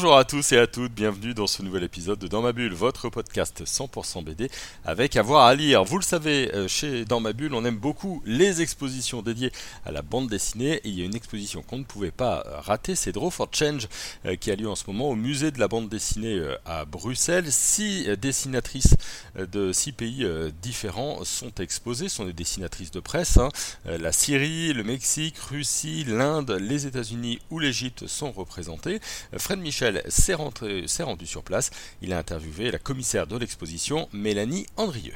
Bonjour 0.00 0.16
à 0.16 0.24
tous 0.24 0.52
et 0.52 0.58
à 0.58 0.68
toutes, 0.68 0.92
bienvenue 0.92 1.34
dans 1.34 1.48
ce 1.48 1.60
nouvel 1.60 1.82
épisode 1.82 2.20
de 2.20 2.28
Dans 2.28 2.40
ma 2.40 2.52
bulle, 2.52 2.72
votre 2.72 3.08
podcast 3.08 3.64
100% 3.64 4.22
BD 4.22 4.48
avec 4.84 5.16
avoir 5.16 5.46
à, 5.46 5.56
lire. 5.56 5.82
Vous 5.82 5.96
le 5.96 6.04
savez, 6.04 6.54
euh, 6.54 6.68
chez 6.68 7.04
Dans 7.04 7.18
ma 7.18 7.32
bulle, 7.32 7.52
on 7.52 7.64
aime 7.64 7.78
beaucoup 7.78 8.22
les 8.24 8.62
expositions 8.62 9.22
dédiées 9.22 9.50
à 9.84 9.90
la 9.90 10.02
bande 10.02 10.28
dessinée 10.28 10.80
il 10.84 10.96
y 10.96 11.02
a 11.02 11.04
une 11.04 11.16
exposition 11.16 11.62
qu'on 11.62 11.78
ne 11.78 11.82
pouvait 11.82 12.12
pas 12.12 12.44
euh, 12.46 12.60
rater, 12.60 12.94
c'est 12.94 13.10
Draw 13.10 13.28
for 13.28 13.48
Change 13.50 13.88
euh, 14.24 14.36
qui 14.36 14.52
a 14.52 14.54
lieu 14.54 14.68
en 14.68 14.76
ce 14.76 14.84
moment 14.86 15.10
au 15.10 15.16
musée 15.16 15.50
de 15.50 15.58
la 15.58 15.66
bande 15.66 15.88
dessinée 15.88 16.40
à 16.64 16.84
Bruxelles. 16.84 17.50
Six 17.50 18.06
dessinatrices 18.18 18.94
de 19.36 19.72
six 19.72 19.90
pays 19.90 20.24
différents 20.62 21.24
sont 21.24 21.52
exposées, 21.56 22.08
ce 22.08 22.14
sont 22.16 22.24
des 22.24 22.32
dessinatrices 22.32 22.92
de 22.92 23.00
presse. 23.00 23.36
Hein. 23.36 23.48
La 23.84 24.12
Syrie, 24.12 24.72
le 24.72 24.84
Mexique, 24.84 25.38
Russie, 25.38 26.04
l'Inde, 26.06 26.52
les 26.52 26.86
États-Unis 26.86 27.40
ou 27.50 27.58
l'Égypte 27.58 28.06
sont 28.06 28.30
représentés. 28.30 29.00
Fred 29.36 29.58
Michel 29.58 29.87
s'est 30.08 30.34
rendu 30.34 31.26
sur 31.26 31.42
place. 31.42 31.70
Il 32.02 32.12
a 32.12 32.18
interviewé 32.18 32.70
la 32.70 32.78
commissaire 32.78 33.26
de 33.26 33.36
l'exposition, 33.36 34.08
Mélanie 34.12 34.66
Andrieux. 34.76 35.12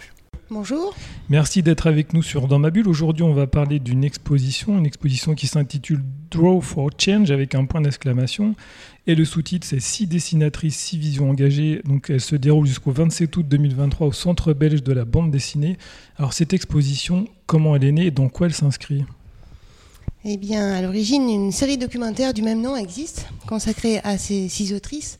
Bonjour. 0.51 0.95
Merci 1.31 1.63
d'être 1.63 1.87
avec 1.87 2.13
nous 2.13 2.23
sur 2.23 2.47
Dans 2.47 2.59
ma 2.59 2.71
bulle. 2.71 2.87
Aujourd'hui, 2.87 3.23
on 3.23 3.33
va 3.33 3.47
parler 3.47 3.79
d'une 3.79 4.05
exposition, 4.05 4.77
une 4.77 4.85
exposition 4.85 5.35
qui 5.35 5.47
s'intitule 5.47 6.03
Draw 6.31 6.61
for 6.61 6.91
Change 6.99 7.31
avec 7.31 7.55
un 7.55 7.65
point 7.65 7.81
d'exclamation. 7.81 8.55
Et 9.07 9.15
le 9.15 9.25
sous-titre, 9.25 9.67
c'est 9.67 9.81
Six 9.81 10.07
dessinatrices, 10.07 10.77
six 10.77 10.99
visions 10.99 11.31
engagées. 11.31 11.81
Donc, 11.87 12.11
elle 12.11 12.21
se 12.21 12.37
déroule 12.37 12.67
jusqu'au 12.67 12.93
27 12.93 13.35
août 13.35 13.47
2023 13.49 14.09
au 14.09 14.13
Centre 14.13 14.53
belge 14.53 14.83
de 14.83 14.93
la 14.93 15.07
bande 15.07 15.31
dessinée. 15.31 15.79
Alors, 16.17 16.35
cette 16.35 16.53
exposition, 16.53 17.27
comment 17.47 17.75
elle 17.75 17.85
est 17.85 17.93
née 17.93 18.07
et 18.07 18.11
dans 18.11 18.29
quoi 18.29 18.47
elle 18.47 18.55
s'inscrit? 18.55 19.07
Eh 20.25 20.37
bien, 20.37 20.73
à 20.73 20.83
l'origine, 20.83 21.29
une 21.29 21.51
série 21.51 21.79
documentaire 21.79 22.33
du 22.33 22.43
même 22.43 22.61
nom 22.61 22.77
existe, 22.77 23.27
consacrée 23.49 23.99
à 24.05 24.19
ces 24.19 24.49
six 24.49 24.73
autrices. 24.73 25.19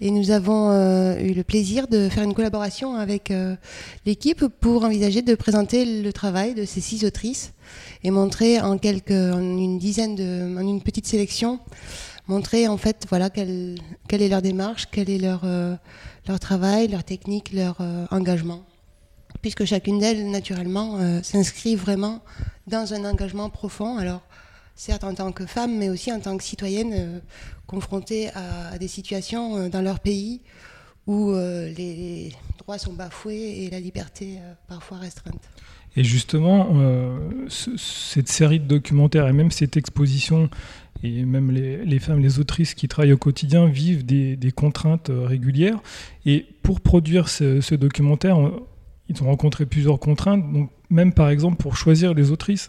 Et 0.00 0.10
nous 0.10 0.30
avons 0.30 0.70
euh, 0.70 1.18
eu 1.18 1.34
le 1.34 1.44
plaisir 1.44 1.86
de 1.86 2.08
faire 2.08 2.22
une 2.22 2.32
collaboration 2.32 2.94
avec 2.96 3.30
euh, 3.30 3.56
l'équipe 4.06 4.46
pour 4.46 4.84
envisager 4.84 5.20
de 5.20 5.34
présenter 5.34 6.02
le 6.02 6.12
travail 6.14 6.54
de 6.54 6.64
ces 6.64 6.80
six 6.80 7.04
autrices 7.04 7.52
et 8.04 8.10
montrer 8.10 8.58
en 8.58 8.78
quelques, 8.78 9.10
en 9.10 9.40
une 9.40 9.78
dizaine 9.78 10.14
de, 10.14 10.56
en 10.56 10.66
une 10.66 10.80
petite 10.80 11.06
sélection, 11.06 11.60
montrer 12.26 12.68
en 12.68 12.78
fait, 12.78 13.04
voilà, 13.10 13.28
quelle, 13.28 13.74
quelle 14.08 14.22
est 14.22 14.30
leur 14.30 14.40
démarche, 14.40 14.86
quel 14.90 15.10
est 15.10 15.18
leur, 15.18 15.42
euh, 15.44 15.74
leur 16.26 16.40
travail, 16.40 16.88
leur 16.88 17.04
technique, 17.04 17.52
leur 17.52 17.76
engagement 18.10 18.62
puisque 19.42 19.66
chacune 19.66 20.00
d'elles, 20.00 20.30
naturellement, 20.30 20.98
s'inscrit 21.22 21.76
vraiment 21.76 22.22
dans 22.66 22.92
un 22.92 23.04
engagement 23.04 23.50
profond. 23.50 23.96
Alors, 23.96 24.22
certes 24.78 25.02
en 25.04 25.12
tant 25.12 25.32
que 25.32 25.44
femme, 25.44 25.76
mais 25.76 25.90
aussi 25.90 26.10
en 26.12 26.20
tant 26.20 26.36
que 26.38 26.44
citoyenne 26.44 26.92
euh, 26.94 27.18
confrontée 27.66 28.28
à, 28.34 28.78
des 28.78 28.88
situations 28.88 29.56
euh, 29.56 29.68
dans 29.68 29.82
leur 29.82 29.98
pays 29.98 30.40
où 31.06 31.32
euh, 31.32 31.72
les 31.76 32.32
droits 32.58 32.78
sont 32.78 32.92
bafoués 32.92 33.64
et 33.64 33.70
la 33.70 33.80
liberté 33.80 34.38
parfois 34.68 34.98
restreinte. 34.98 35.42
Et 35.96 36.04
justement, 36.04 36.68
cette 37.48 38.28
série 38.28 38.60
de 38.60 38.66
documentaires 38.66 39.26
et 39.26 39.32
même 39.32 39.50
cette 39.50 39.78
exposition, 39.78 40.50
et 41.02 41.24
même 41.24 41.50
les, 41.50 41.98
femmes, 41.98 42.20
les 42.20 42.38
autrices 42.38 42.74
qui 42.74 42.86
travaillent 42.88 43.14
au 43.14 43.18
quotidien 43.18 43.66
vivent 43.66 44.04
des, 44.04 44.52
contraintes 44.54 45.10
régulières. 45.10 45.80
Et 46.26 46.46
pour 46.62 46.82
produire 46.82 47.30
ce, 47.30 47.74
documentaire, 47.74 48.36
ils 49.08 49.22
ont 49.22 49.26
rencontré 49.26 49.64
plusieurs 49.64 49.98
contraintes, 49.98 50.52
donc 50.52 50.70
même 50.90 51.14
par 51.14 51.30
exemple 51.30 51.56
pour 51.56 51.74
choisir 51.74 52.12
les 52.12 52.30
autrices. 52.30 52.68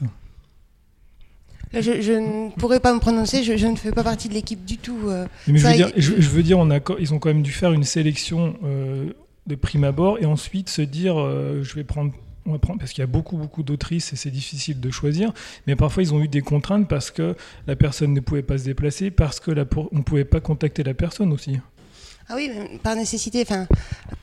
Je, 1.74 2.14
ne 2.14 2.50
pourrais 2.52 2.80
pas 2.80 2.94
me 2.94 3.00
prononcer, 3.00 3.44
je, 3.44 3.68
ne 3.68 3.76
fais 3.76 3.92
pas 3.92 4.04
partie 4.04 4.28
de 4.28 4.34
l'équipe 4.34 4.66
du 4.66 4.78
tout. 4.78 4.98
Euh. 5.06 5.28
Mais 5.48 5.60
je, 5.60 5.68
veux 5.68 5.74
dire, 5.74 5.92
je, 5.96 6.30
veux 6.30 6.44
dire, 6.44 6.58
on 6.58 6.72
a, 6.72 6.80
ils 7.00 7.14
ont 7.14 7.20
quand 7.20 7.30
même 7.30 7.44
dû 7.44 7.52
faire 7.52 7.74
une 7.74 7.84
sélection 7.84 8.56
euh, 8.64 9.12
de 9.46 9.56
prime 9.56 9.84
abord 9.84 10.18
et 10.20 10.26
ensuite 10.26 10.70
se 10.70 10.82
dire, 10.82 11.20
euh, 11.20 11.62
je 11.62 11.76
vais 11.76 11.84
prendre, 11.84 12.12
on 12.48 12.54
va 12.54 12.60
prendre, 12.60 12.80
parce 12.80 12.92
qu'il 12.92 13.02
y 13.02 13.04
a 13.04 13.08
beaucoup, 13.08 13.38
beaucoup 13.38 13.62
d'autrices 13.62 14.14
et 14.14 14.16
c'est 14.16 14.32
difficile 14.32 14.80
de 14.80 14.90
choisir. 14.90 15.32
Mais 15.68 15.76
parfois, 15.76 16.02
ils 16.02 16.14
ont 16.14 16.22
eu 16.22 16.28
des 16.28 16.42
contraintes 16.42 16.88
parce 16.88 17.12
que 17.12 17.36
la 17.68 17.76
personne 17.76 18.14
ne 18.14 18.20
pouvait 18.20 18.42
pas 18.42 18.58
se 18.58 18.64
déplacer, 18.64 19.12
parce 19.12 19.40
que 19.40 19.52
la, 19.52 19.66
on 19.92 19.98
ne 19.98 20.04
pouvait 20.04 20.26
pas 20.26 20.40
contacter 20.40 20.84
la 20.84 20.96
personne 20.96 21.32
aussi. 21.32 21.60
Ah 22.32 22.36
oui, 22.36 22.52
par 22.84 22.96
nécessité. 22.96 23.42
Enfin, 23.42 23.68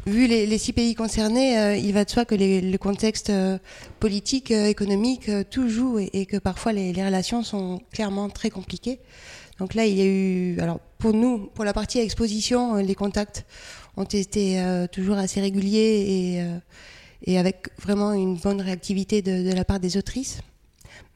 vu 0.07 0.27
les, 0.29 0.59
six 0.59 0.73
pays 0.73 0.95
concernés, 0.95 1.59
euh, 1.59 1.77
il 1.77 1.93
va 1.93 2.05
de 2.05 2.11
soi 2.11 2.25
que 2.25 2.35
le 2.35 2.77
contexte 2.77 3.31
euh, 3.31 3.59
politique, 3.99 4.53
euh, 4.53 4.67
économique, 4.67 5.31
tout 5.51 5.69
joue 5.69 5.99
et, 5.99 6.27
que 6.27 6.37
parfois 6.37 6.73
les, 6.73 6.93
relations 6.93 7.43
sont 7.43 7.81
clairement 7.93 8.29
très 8.29 8.51
compliquées. 8.51 9.01
Donc 9.59 9.75
là, 9.75 9.87
il 9.87 9.97
y 9.97 10.03
a 10.03 10.05
eu, 10.05 10.61
alors 10.61 10.81
pour 10.99 11.13
nous, 11.13 11.51
pour 11.55 11.65
la 11.65 11.73
partie 11.73 11.99
exposition, 11.99 12.77
les 12.77 12.95
contacts 12.95 13.47
ont 13.97 14.05
été 14.05 14.63
toujours 14.93 15.17
assez 15.17 15.41
réguliers 15.41 16.47
et, 17.27 17.39
avec 17.39 17.69
vraiment 17.79 18.13
une 18.13 18.37
bonne 18.37 18.61
réactivité 18.61 19.23
de 19.23 19.55
la 19.55 19.65
part 19.65 19.81
des 19.81 19.97
autrices. 19.97 20.41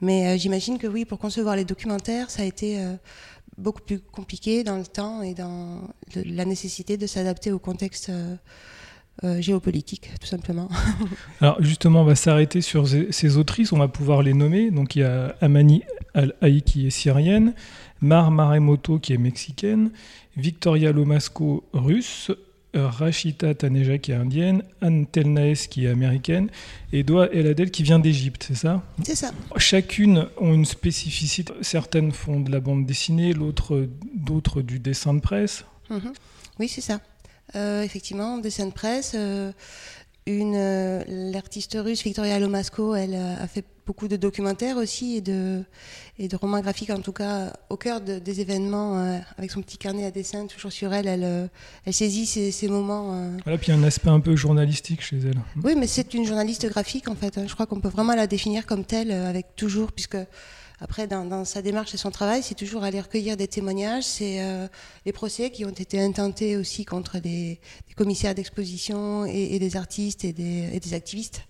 Mais 0.00 0.38
j'imagine 0.38 0.78
que 0.78 0.86
oui, 0.86 1.04
pour 1.04 1.18
concevoir 1.18 1.54
les 1.54 1.66
documentaires, 1.66 2.30
ça 2.30 2.40
a 2.40 2.46
été 2.46 2.78
beaucoup 3.60 3.82
plus 3.82 4.00
compliqué 4.00 4.64
dans 4.64 4.76
le 4.76 4.86
temps 4.86 5.22
et 5.22 5.34
dans 5.34 5.82
la 6.14 6.44
nécessité 6.44 6.96
de 6.96 7.06
s'adapter 7.06 7.52
au 7.52 7.58
contexte 7.58 8.08
euh, 8.08 8.36
euh, 9.22 9.40
géopolitique, 9.40 10.10
tout 10.20 10.26
simplement. 10.26 10.68
Alors 11.40 11.62
justement, 11.62 12.00
on 12.02 12.04
va 12.04 12.14
s'arrêter 12.14 12.60
sur 12.62 12.88
ces, 12.88 13.36
autrices, 13.36 13.72
on 13.72 13.78
va 13.78 13.88
pouvoir 13.88 14.22
les 14.22 14.34
nommer. 14.34 14.70
Donc 14.70 14.96
il 14.96 15.00
y 15.00 15.04
a 15.04 15.36
Amani 15.40 15.82
Al-Haï 16.14 16.62
qui 16.62 16.86
est 16.86 16.90
syrienne, 16.90 17.54
Mar 18.00 18.30
Maremoto 18.30 18.98
qui 18.98 19.12
est 19.12 19.18
mexicaine, 19.18 19.90
Victoria 20.36 20.92
Lomasco 20.92 21.64
russe, 21.72 22.30
Rachita 22.74 23.54
Taneja 23.54 23.98
qui 23.98 24.12
est 24.12 24.14
indienne, 24.14 24.62
Anne 24.80 25.06
Telnaes 25.06 25.66
qui 25.68 25.86
est 25.86 25.88
américaine 25.88 26.48
et 26.92 27.02
Doa 27.02 27.28
Eladel 27.32 27.70
qui 27.70 27.82
vient 27.82 27.98
d'Égypte, 27.98 28.44
c'est 28.48 28.54
ça? 28.54 28.82
C'est 29.04 29.16
ça. 29.16 29.32
Chacune 29.56 30.26
ont 30.38 30.54
une 30.54 30.64
spécificité. 30.64 31.52
Certaines 31.62 32.12
font 32.12 32.40
de 32.40 32.50
la 32.50 32.60
bande 32.60 32.86
dessinée, 32.86 33.32
l'autre 33.32 33.88
d'autres 34.14 34.62
du 34.62 34.78
dessin 34.78 35.14
de 35.14 35.20
presse. 35.20 35.64
Mhm. 35.90 36.12
Oui, 36.58 36.68
c'est 36.68 36.80
ça. 36.80 37.00
Euh, 37.56 37.82
effectivement, 37.82 38.38
dessin 38.38 38.66
de 38.66 38.72
presse. 38.72 39.12
Euh, 39.14 39.52
une, 40.26 40.54
euh, 40.54 41.02
l'artiste 41.08 41.76
russe 41.80 42.04
Victoria 42.04 42.38
Lomasco, 42.38 42.94
elle 42.94 43.14
a 43.14 43.46
fait 43.48 43.64
beaucoup 43.90 44.06
de 44.06 44.14
documentaires 44.14 44.76
aussi 44.76 45.16
et 45.16 45.20
de, 45.20 45.64
et 46.16 46.28
de 46.28 46.36
romans 46.36 46.60
graphiques, 46.60 46.90
en 46.90 47.00
tout 47.00 47.12
cas 47.12 47.52
au 47.70 47.76
cœur 47.76 48.00
des 48.00 48.40
événements, 48.40 48.96
euh, 49.00 49.18
avec 49.36 49.50
son 49.50 49.62
petit 49.62 49.78
carnet 49.78 50.04
à 50.04 50.12
dessin 50.12 50.46
toujours 50.46 50.70
sur 50.70 50.94
elle, 50.94 51.08
elle, 51.08 51.24
euh, 51.24 51.48
elle 51.84 51.92
saisit 51.92 52.24
ces, 52.52 52.68
moments. 52.68 53.14
Euh. 53.14 53.36
Voilà, 53.42 53.58
puis 53.58 53.72
il 53.72 53.74
y 53.74 53.76
a 53.76 53.80
un 53.80 53.82
aspect 53.82 54.10
un 54.10 54.20
peu 54.20 54.36
journalistique 54.36 55.02
chez 55.02 55.16
elle. 55.16 55.40
Oui, 55.64 55.74
mais 55.76 55.88
c'est 55.88 56.14
une 56.14 56.24
journaliste 56.24 56.68
graphique 56.68 57.08
en 57.08 57.16
fait. 57.16 57.36
Hein. 57.36 57.46
Je 57.48 57.54
crois 57.54 57.66
qu'on 57.66 57.80
peut 57.80 57.88
vraiment 57.88 58.14
la 58.14 58.28
définir 58.28 58.64
comme 58.64 58.84
telle, 58.84 59.10
avec 59.10 59.56
toujours, 59.56 59.90
puisque 59.90 60.18
après, 60.82 61.08
dans, 61.08 61.44
sa 61.44 61.60
démarche 61.60 61.92
et 61.92 61.98
son 61.98 62.12
travail, 62.12 62.44
c'est 62.44 62.54
toujours 62.54 62.84
aller 62.84 63.00
recueillir 63.00 63.36
des 63.36 63.48
témoignages. 63.48 64.04
C'est 64.04 64.40
les 65.04 65.12
procès 65.12 65.50
qui 65.50 65.66
ont 65.66 65.76
été 65.84 66.00
intentés 66.00 66.56
aussi 66.56 66.86
contre 66.86 67.18
des, 67.18 67.60
commissaires 67.98 68.34
d'exposition 68.34 69.26
et, 69.26 69.58
des 69.58 69.76
artistes 69.76 70.24
et 70.24 70.32
des, 70.32 70.70
et 70.72 70.80
des 70.80 70.94
activistes 70.94 71.42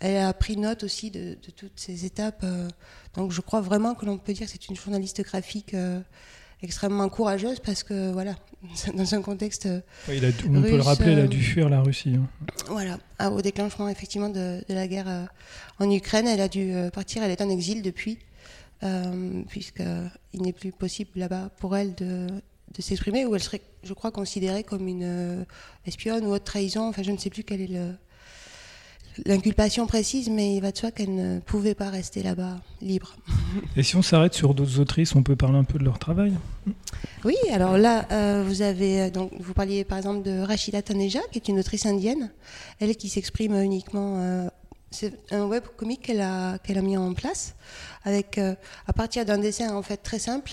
elle 0.00 0.18
a 0.18 0.32
pris 0.32 0.56
note 0.56 0.82
aussi 0.82 1.10
de, 1.10 1.36
toutes 1.56 1.72
ces 1.78 2.04
étapes. 2.04 2.42
Euh, 2.44 2.68
donc 3.14 3.32
je 3.32 3.40
crois 3.40 3.60
vraiment 3.60 3.94
que 3.94 4.06
l'on 4.06 4.18
peut 4.18 4.32
dire 4.32 4.46
que 4.46 4.52
c'est 4.52 4.68
une 4.68 4.76
journaliste 4.76 5.22
graphique 5.22 5.74
euh, 5.74 6.00
extrêmement 6.62 7.08
courageuse 7.08 7.60
parce 7.60 7.82
que 7.82 8.12
voilà, 8.12 8.36
dans 8.94 9.14
un 9.14 9.22
contexte. 9.22 9.68
Oui, 10.08 10.20
on 10.48 10.62
peut 10.62 10.76
le 10.76 10.82
rappeler, 10.82 11.12
elle 11.12 11.20
a 11.20 11.26
dû 11.26 11.38
euh, 11.38 11.42
fuir 11.42 11.68
la 11.68 11.80
Russie. 11.80 12.14
Hein. 12.16 12.28
Voilà, 12.68 12.98
ah, 13.18 13.30
au 13.30 13.40
déclenchement 13.40 13.88
effectivement 13.88 14.28
de, 14.28 14.62
la 14.68 14.86
guerre 14.86 15.28
en 15.78 15.90
Ukraine, 15.90 16.26
elle 16.26 16.40
a 16.40 16.48
dû 16.48 16.74
partir. 16.92 17.22
Elle 17.22 17.30
est 17.30 17.42
en 17.42 17.48
exil 17.48 17.82
depuis, 17.82 18.18
puisqu'il 19.48 20.42
n'est 20.42 20.52
plus 20.52 20.72
possible 20.72 21.10
là-bas 21.16 21.50
pour 21.58 21.76
elle 21.76 21.94
de, 21.94 22.26
de 22.74 22.82
s'exprimer, 22.82 23.24
ou 23.24 23.34
elle 23.34 23.42
serait, 23.42 23.62
je 23.82 23.94
crois, 23.94 24.10
considérée 24.10 24.62
comme 24.62 24.88
une 24.88 25.46
espionne 25.86 26.26
ou 26.26 26.30
autre 26.30 26.44
trahison. 26.44 26.88
Enfin, 26.88 27.02
je 27.02 27.12
ne 27.12 27.18
sais 27.18 27.30
plus 27.30 27.44
quel 27.44 27.60
est 27.62 27.68
le 27.68 27.94
l'inculpation 29.24 29.86
précise, 29.86 30.28
mais 30.28 30.56
il 30.56 30.60
va 30.60 30.72
de 30.72 30.76
soi 30.76 30.90
qu'elle 30.90 31.14
ne 31.14 31.40
pouvait 31.40 31.74
pas 31.74 31.88
rester 31.88 32.22
là-bas 32.22 32.60
libre. 32.82 33.16
Et 33.76 33.82
si 33.82 33.96
on 33.96 34.02
s'arrête 34.02 34.34
sur 34.34 34.54
d'autres 34.54 34.80
autrices, 34.80 35.14
on 35.14 35.22
peut 35.22 35.36
parler 35.36 35.58
un 35.58 35.64
peu 35.64 35.78
de 35.78 35.84
leur 35.84 35.98
travail? 35.98 36.34
Oui, 37.24 37.36
alors 37.52 37.78
là, 37.78 38.06
euh, 38.12 38.44
vous 38.46 38.62
avez 38.62 39.02
euh, 39.02 39.10
donc 39.10 39.30
vous 39.38 39.54
parliez 39.54 39.84
par 39.84 39.98
exemple 39.98 40.22
de 40.22 40.40
Rachida 40.40 40.82
Taneja, 40.82 41.20
qui 41.30 41.38
est 41.38 41.48
une 41.48 41.58
autrice 41.58 41.86
indienne, 41.86 42.30
elle 42.80 42.94
qui 42.96 43.08
s'exprime 43.08 43.54
uniquement. 43.54 44.18
Euh, 44.18 44.48
c'est 44.90 45.14
un 45.32 45.46
web 45.46 45.64
comique 45.76 46.02
qu'elle 46.02 46.20
a, 46.20 46.58
qu'elle 46.58 46.78
a 46.78 46.82
mis 46.82 46.96
en 46.96 47.12
place, 47.12 47.54
avec 48.04 48.38
à 48.38 48.92
partir 48.92 49.24
d'un 49.24 49.36
dessin 49.36 49.74
en 49.74 49.82
fait 49.82 49.96
très 49.96 50.20
simple. 50.20 50.52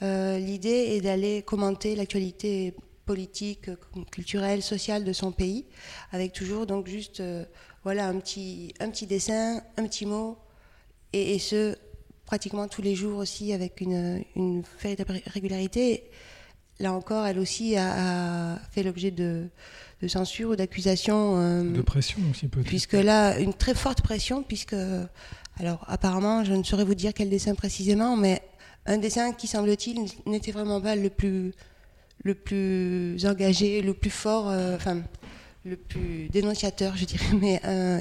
L'idée 0.00 0.96
est 0.96 1.02
d'aller 1.02 1.42
commenter 1.42 1.94
l'actualité 1.94 2.74
politique, 3.04 3.70
culturelle, 4.10 4.62
sociale 4.62 5.04
de 5.04 5.12
son 5.12 5.30
pays, 5.30 5.66
avec 6.10 6.32
toujours 6.32 6.66
donc 6.66 6.88
juste 6.88 7.22
voilà 7.86 8.08
un 8.08 8.18
petit, 8.18 8.74
un 8.80 8.90
petit 8.90 9.06
dessin, 9.06 9.62
un 9.76 9.86
petit 9.86 10.06
mot, 10.06 10.36
et, 11.12 11.38
ce 11.38 11.76
pratiquement 12.24 12.66
tous 12.66 12.82
les 12.82 12.96
jours 12.96 13.18
aussi 13.18 13.52
avec 13.52 13.80
une, 13.80 14.24
une 14.34 14.64
véritable 14.82 15.20
régularité. 15.28 16.02
Là 16.80 16.92
encore, 16.92 17.24
elle 17.26 17.38
aussi 17.38 17.76
a, 17.76 18.58
fait 18.72 18.82
l'objet 18.82 19.12
de, 19.12 19.46
censure 20.08 20.50
ou 20.50 20.56
d'accusations. 20.56 21.62
de 21.62 21.80
pression 21.80 22.18
aussi 22.28 22.48
peut-être. 22.48 22.66
Puisque 22.66 22.94
là, 22.94 23.38
une 23.38 23.54
très 23.54 23.76
forte 23.76 24.00
pression, 24.02 24.42
puisque 24.42 24.74
alors 25.60 25.84
apparemment, 25.86 26.42
je 26.42 26.54
ne 26.54 26.64
saurais 26.64 26.84
vous 26.84 26.96
dire 26.96 27.14
quel 27.14 27.30
dessin 27.30 27.54
précisément, 27.54 28.16
mais 28.16 28.42
un 28.86 28.98
dessin 28.98 29.32
qui 29.32 29.46
semble-t-il 29.46 30.00
n'était 30.26 30.50
vraiment 30.50 30.80
pas 30.80 30.96
le 30.96 31.08
plus 31.08 31.52
le 32.24 32.34
plus 32.34 33.24
engagé, 33.26 33.80
le 33.80 33.94
plus 33.94 34.10
fort, 34.10 34.48
euh, 34.48 34.74
enfin 34.74 35.02
le 35.66 35.76
plus 35.76 36.28
dénonciateur, 36.28 36.96
je 36.96 37.04
dirais, 37.04 37.32
mais 37.40 37.60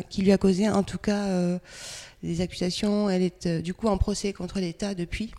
qui 0.09 0.21
lui 0.21 0.31
a 0.31 0.37
causé 0.37 0.69
en 0.69 0.83
tout 0.83 0.97
cas 0.97 1.25
euh, 1.25 1.59
des 2.23 2.41
accusations. 2.41 3.09
Elle 3.09 3.23
est 3.23 3.45
euh, 3.45 3.61
du 3.61 3.73
coup 3.73 3.87
en 3.87 3.97
procès 3.97 4.33
contre 4.33 4.59
l'État 4.59 4.95
depuis. 4.95 5.33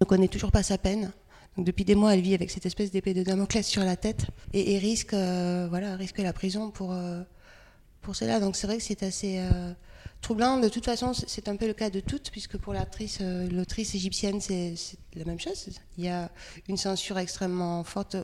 On 0.00 0.04
ne 0.04 0.08
connaît 0.08 0.28
toujours 0.28 0.52
pas 0.52 0.62
sa 0.62 0.78
peine. 0.78 1.12
Donc 1.56 1.66
depuis 1.66 1.84
des 1.84 1.94
mois, 1.94 2.14
elle 2.14 2.20
vit 2.20 2.34
avec 2.34 2.50
cette 2.50 2.66
espèce 2.66 2.90
d'épée 2.90 3.14
de 3.14 3.22
Damoclès 3.22 3.66
sur 3.66 3.84
la 3.84 3.96
tête 3.96 4.26
et, 4.52 4.76
risque, 4.78 5.14
voilà, 5.14 5.94
risque 5.94 6.18
la 6.18 6.32
prison 6.32 6.72
pour, 6.72 6.92
pour 8.00 8.16
cela. 8.16 8.40
Donc 8.40 8.56
c'est 8.56 8.66
vrai 8.66 8.78
que 8.78 8.82
c'est 8.82 9.04
assez 9.04 9.40
troublant. 10.24 10.58
De 10.58 10.68
toute 10.68 10.84
façon, 10.84 11.12
c'est 11.14 11.48
un 11.48 11.56
peu 11.56 11.66
le 11.66 11.74
cas 11.74 11.90
de 11.90 12.00
toutes, 12.00 12.30
puisque 12.30 12.56
pour 12.56 12.72
l'actrice, 12.72 13.18
euh, 13.20 13.48
l'autrice 13.50 13.94
égyptienne, 13.94 14.40
c'est 14.40 14.74
la 15.14 15.24
même 15.24 15.38
chose. 15.38 15.68
Il 15.98 16.04
y 16.04 16.08
a 16.08 16.30
une 16.68 16.78
censure 16.78 17.18
extrêmement 17.18 17.84
forte 17.84 18.16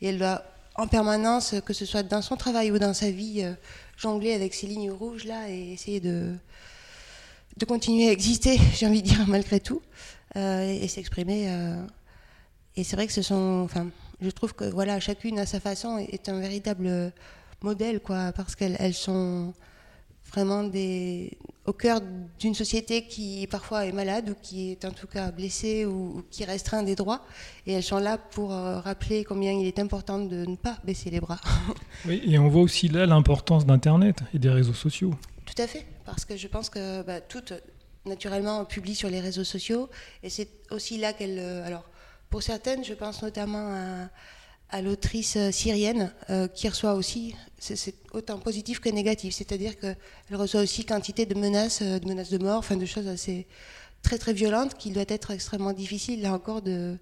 et 0.00 0.08
elle 0.08 0.18
doit 0.18 0.44
en 0.76 0.86
permanence, 0.86 1.54
que 1.64 1.72
ce 1.72 1.84
soit 1.84 2.02
dans 2.02 2.22
son 2.22 2.36
travail 2.36 2.70
ou 2.70 2.78
dans 2.78 2.94
sa 2.94 3.10
vie, 3.10 3.42
euh, 3.42 3.52
jongler 3.96 4.32
avec 4.32 4.54
ces 4.54 4.66
lignes 4.66 4.90
rouges 4.90 5.24
là 5.24 5.48
et 5.48 5.72
essayer 5.72 6.00
de, 6.00 6.34
de 7.56 7.64
continuer 7.64 8.08
à 8.08 8.12
exister, 8.12 8.58
j'ai 8.74 8.86
envie 8.86 9.02
de 9.02 9.08
dire, 9.08 9.26
malgré 9.26 9.60
tout, 9.60 9.82
euh, 10.36 10.62
et, 10.62 10.88
s'exprimer. 10.88 11.48
et 12.76 12.84
c'est 12.84 12.96
vrai 12.96 13.06
que 13.06 13.12
ce 13.12 13.22
sont. 13.22 13.62
Enfin, 13.64 13.88
je 14.20 14.30
trouve 14.30 14.54
que 14.54 14.64
voilà, 14.64 15.00
chacune 15.00 15.38
à 15.38 15.46
sa 15.46 15.60
façon 15.60 15.98
est 15.98 16.28
un 16.28 16.40
véritable 16.40 17.12
modèle, 17.62 18.00
quoi, 18.00 18.32
parce 18.32 18.54
qu'elles 18.54 18.94
sont 18.94 19.52
vraiment 20.32 20.64
des, 20.64 21.36
au 21.66 21.72
cœur 21.72 22.00
d'une 22.38 22.54
société 22.54 23.06
qui 23.06 23.46
parfois 23.50 23.84
est 23.86 23.92
malade 23.92 24.30
ou 24.30 24.34
qui 24.40 24.72
est 24.72 24.84
en 24.84 24.92
tout 24.92 25.06
cas 25.06 25.30
blessée 25.30 25.84
ou, 25.84 26.24
qui 26.30 26.44
restreint 26.44 26.82
des 26.82 26.94
droits. 26.94 27.22
Et 27.66 27.72
elles 27.72 27.82
sont 27.82 27.98
là 27.98 28.18
pour 28.18 28.52
euh, 28.52 28.80
rappeler 28.80 29.24
combien 29.24 29.52
il 29.52 29.66
est 29.66 29.78
important 29.78 30.18
de 30.18 30.46
ne 30.46 30.56
pas 30.56 30.78
baisser 30.84 31.10
les 31.10 31.20
bras. 31.20 31.40
oui, 32.06 32.22
et 32.24 32.38
on 32.38 32.48
voit 32.48 32.62
aussi 32.62 32.88
là 32.88 33.06
l'importance 33.06 33.66
d'Internet 33.66 34.20
et 34.34 34.38
des 34.38 34.50
réseaux 34.50 34.74
sociaux. 34.74 35.14
Tout 35.44 35.62
à 35.62 35.66
fait, 35.66 35.86
parce 36.04 36.24
que 36.24 36.36
je 36.36 36.48
pense 36.48 36.70
que 36.70 37.02
bah, 37.02 37.20
toutes, 37.20 37.52
naturellement, 38.06 38.64
publient 38.64 38.94
sur 38.94 39.10
les 39.10 39.20
réseaux 39.20 39.44
sociaux. 39.44 39.90
Et 40.22 40.30
c'est 40.30 40.48
aussi 40.70 40.98
là 40.98 41.12
qu'elles... 41.12 41.38
Euh, 41.38 41.66
alors, 41.66 41.84
pour 42.30 42.42
certaines, 42.42 42.84
je 42.84 42.94
pense 42.94 43.22
notamment 43.22 43.74
à 43.74 44.08
à 44.70 44.82
l'autrice 44.82 45.36
euh, 45.36 45.50
syrienne 45.50 46.12
euh, 46.30 46.48
qui 46.48 46.68
reçoit 46.68 46.94
aussi, 46.94 47.34
c'est 47.58 47.94
autant 48.12 48.38
positif 48.38 48.80
que 48.80 48.88
négatif, 48.88 49.34
c'est-à-dire 49.34 49.78
qu'elle 49.78 49.96
reçoit 50.32 50.62
aussi 50.62 50.84
quantité 50.84 51.26
de 51.26 51.34
menaces, 51.34 51.82
euh, 51.82 51.98
de 51.98 52.06
menaces 52.06 52.30
de 52.30 52.38
mort, 52.38 52.58
enfin 52.58 52.76
de 52.76 52.86
choses 52.86 53.08
assez 53.08 53.46
très 54.02 54.18
très 54.18 54.32
violentes 54.32 54.74
qui 54.74 54.90
doit 54.90 55.04
être 55.08 55.30
extrêmement 55.32 55.72
difficile 55.72 56.22
là 56.22 56.32
encore 56.32 56.62
de, 56.62 56.96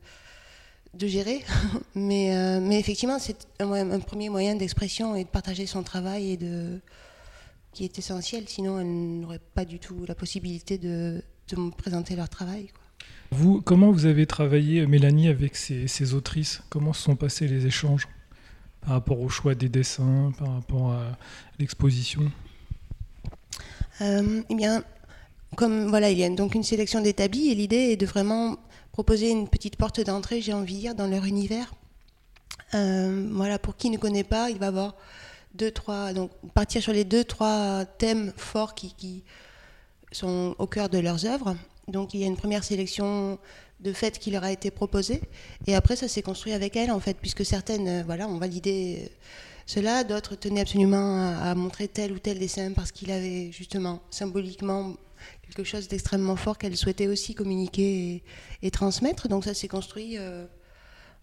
de 0.95 1.07
gérer. 1.07 1.45
mais, 1.95 2.61
mais 2.61 2.81
effectivement, 2.81 3.19
c'est 3.19 3.47
un, 3.61 4.01
premier 4.01 4.31
moyen 4.31 4.57
d'expression 4.57 5.15
et 5.15 5.25
de 5.25 5.29
partager 5.29 5.67
son 5.67 5.83
travail 5.83 6.33
et 6.33 6.37
de, 6.37 6.81
qui 7.73 7.85
est 7.85 7.99
essentiel, 7.99 8.49
sinon 8.49 8.81
elle 8.81 9.21
n'aurait 9.21 9.41
pas 9.55 9.65
du 9.65 9.79
tout 9.79 10.05
la 10.09 10.17
possibilité 10.17 10.77
de, 10.77 11.23
de 11.49 11.71
présenter 11.71 12.17
leur 12.17 12.29
travail. 12.29 12.69
Comment 13.65 13.91
vous 13.91 14.07
avez 14.07 14.27
travaillé, 14.27 14.87
Mélanie, 14.87 15.29
avec 15.29 15.55
ces, 15.55 16.15
autrices? 16.15 16.63
Comment 16.71 16.93
se 16.93 17.03
sont 17.03 17.17
passés 17.17 17.47
les 17.47 17.67
échanges? 17.67 18.09
Par 18.81 18.91
rapport 18.91 19.21
au 19.21 19.29
choix 19.29 19.55
des 19.55 19.69
dessins, 19.69 20.33
par 20.39 20.55
rapport 20.55 20.93
à 20.93 21.19
l'exposition? 21.59 22.31
Euh, 24.01 24.43
Eh 24.49 24.55
bien, 24.55 24.83
comme 25.57 25.89
voilà, 25.89 26.11
il 26.11 26.19
y 26.19 26.25
a 26.25 26.31
donc 26.31 26.55
une 26.55 26.63
sélection 26.63 27.01
d'établis 27.01 27.49
et 27.51 27.55
l'idée 27.55 27.93
est 27.93 27.97
de 27.97 28.07
vraiment 28.07 28.57
proposer 28.93 29.31
une 29.31 29.49
petite 29.49 29.77
porte 29.77 30.01
d'entrée, 30.01 30.41
j'ai 30.41 30.55
envie 30.55 30.75
de 30.77 30.81
dire, 30.81 30.95
dans 30.95 31.07
leur 31.07 31.25
univers. 31.25 31.75
Euh, 32.75 33.29
voilà, 33.33 33.59
pour 33.59 33.77
qui 33.77 33.91
ne 33.91 33.99
connaît 33.99 34.25
pas, 34.25 34.51
il 34.51 34.59
va 34.59 34.69
avoir 34.69 34.95
deux, 35.55 35.71
trois, 35.71 36.13
donc 36.13 36.31
partir 36.55 36.83
sur 36.83 36.93
les 36.93 37.05
deux, 37.05 37.25
trois 37.25 37.85
thèmes 37.85 38.33
forts 38.37 38.75
qui, 38.75 38.95
qui 38.95 39.23
sont 40.13 40.55
au 40.59 40.67
cœur 40.67 40.89
de 40.89 40.99
leurs 40.99 41.27
œuvres 41.27 41.57
donc 41.89 42.15
il 42.15 42.21
y 42.21 42.25
a 42.25 42.27
une 42.27 42.37
première 42.37 42.65
sélection 42.65 43.39
de 43.81 43.93
faits 43.93 44.19
qui 44.19 44.31
leur 44.31 44.45
a 44.45 44.53
été 44.53 44.71
proposée. 44.71 45.21
Et 45.67 45.75
après, 45.75 45.97
ça 45.97 46.09
s'est 46.09 46.23
construit 46.23 46.53
avec 46.53 46.77
elle, 46.77 46.91
en 46.91 47.01
fait, 47.01 47.17
puisque 47.21 47.45
certaines, 47.45 47.89
euh, 47.89 48.03
voilà, 48.05 48.29
ont 48.29 48.39
validé 48.39 49.03
euh, 49.03 49.09
cela, 49.67 50.05
d'autres 50.05 50.35
tenaient 50.35 50.63
absolument 50.63 51.37
à, 51.41 51.55
montrer 51.55 51.89
tel 51.89 52.13
ou 52.13 52.19
tel 52.19 52.39
dessin 52.39 52.73
parce 52.73 52.91
qu'il 52.91 53.11
avait 53.11 53.53
justement 53.53 54.01
symboliquement 54.11 54.95
quelque 55.43 55.63
chose 55.63 55.89
d'extrêmement 55.89 56.37
fort 56.37 56.57
qu'elle 56.57 56.77
souhaitait 56.77 57.07
aussi 57.07 57.35
communiquer 57.35 58.23
et, 58.63 58.71
transmettre. 58.71 59.29
Donc 59.29 59.45
ça 59.45 59.53
s'est 59.53 59.69
construit 59.69 60.17
euh, 60.17 60.47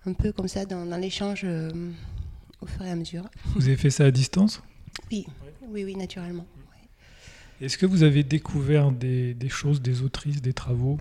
un 0.06 0.14
peu 0.14 0.32
comme 0.32 0.48
ça 0.48 0.66
dans, 0.66 0.86
l'échange 0.96 1.44
au 2.62 2.68
fur 2.68 2.86
et 2.86 2.92
à 2.92 2.96
mesure. 2.96 3.24
Vous 3.56 3.66
avez 3.66 3.78
fait 3.78 3.90
ça 3.90 4.06
à 4.06 4.12
distance? 4.12 4.62
Oui, 5.12 5.26
oui, 5.68 5.84
oui, 5.84 5.96
naturellement. 5.96 6.46
Est-ce 7.62 7.78
que 7.78 7.86
vous 7.86 8.04
avez 8.04 8.24
découvert 8.24 8.92
des, 8.92 9.36
choses, 9.50 9.82
des 9.82 10.02
autrices, 10.02 10.42
des 10.42 10.54
travaux 10.54 11.00